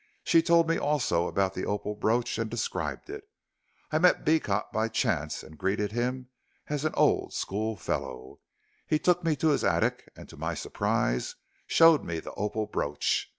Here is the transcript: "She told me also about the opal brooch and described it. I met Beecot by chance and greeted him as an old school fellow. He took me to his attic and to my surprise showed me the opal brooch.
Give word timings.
"She 0.23 0.41
told 0.41 0.67
me 0.67 0.79
also 0.79 1.27
about 1.27 1.53
the 1.53 1.67
opal 1.67 1.93
brooch 1.93 2.39
and 2.39 2.49
described 2.49 3.07
it. 3.07 3.29
I 3.91 3.99
met 3.99 4.25
Beecot 4.25 4.71
by 4.71 4.87
chance 4.89 5.43
and 5.43 5.59
greeted 5.59 5.91
him 5.91 6.29
as 6.69 6.85
an 6.85 6.95
old 6.95 7.35
school 7.35 7.75
fellow. 7.75 8.39
He 8.87 8.97
took 8.97 9.23
me 9.23 9.35
to 9.35 9.49
his 9.49 9.63
attic 9.63 10.11
and 10.15 10.27
to 10.29 10.37
my 10.37 10.55
surprise 10.55 11.35
showed 11.67 12.03
me 12.03 12.19
the 12.19 12.33
opal 12.33 12.65
brooch. 12.65 13.29